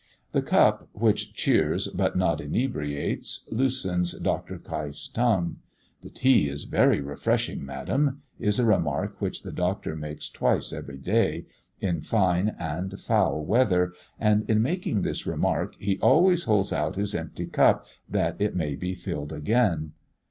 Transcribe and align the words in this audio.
The 0.31 0.41
cup, 0.41 0.89
which 0.93 1.31
"cheers 1.35 1.85
but 1.87 2.15
not 2.17 2.41
inebriates," 2.41 3.47
loosens 3.51 4.13
Dr. 4.13 4.57
Keif's 4.57 5.07
tongue. 5.07 5.57
"The 6.01 6.09
tea 6.09 6.49
is 6.49 6.63
very 6.63 6.99
refreshing, 7.01 7.63
Madam," 7.63 8.23
is 8.39 8.57
a 8.57 8.65
remark 8.65 9.21
which 9.21 9.43
the 9.43 9.51
Doctor 9.51 9.95
makes 9.95 10.27
twice 10.27 10.73
every 10.73 10.97
day, 10.97 11.45
in 11.79 12.01
fine 12.01 12.55
and 12.57 12.99
foul 12.99 13.45
weather; 13.45 13.93
and, 14.19 14.43
in 14.49 14.63
making 14.63 15.03
this 15.03 15.27
remark, 15.27 15.75
he 15.77 15.99
always 15.99 16.45
holds 16.45 16.73
out 16.73 16.95
his 16.95 17.13
empty 17.13 17.45
cup 17.45 17.85
that 18.09 18.37
it 18.41 18.55
may 18.55 18.73
be 18.73 18.95
filled 18.95 19.31
again. 19.31 19.91